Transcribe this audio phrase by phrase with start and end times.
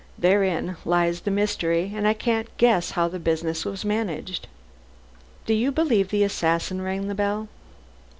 [0.17, 4.47] Therein lies the mystery, and I can't guess how the business was managed."
[5.45, 7.49] "Do you believe the assassin rang the bell?"